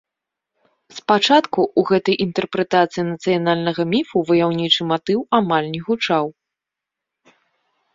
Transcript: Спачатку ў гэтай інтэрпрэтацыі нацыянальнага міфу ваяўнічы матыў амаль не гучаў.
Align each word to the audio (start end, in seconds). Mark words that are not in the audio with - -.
Спачатку 0.99 1.59
ў 1.65 1.81
гэтай 1.91 2.15
інтэрпрэтацыі 2.25 3.07
нацыянальнага 3.11 3.81
міфу 3.95 4.17
ваяўнічы 4.33 4.81
матыў 4.97 5.19
амаль 5.43 5.67
не 5.79 5.87
гучаў. 5.89 6.25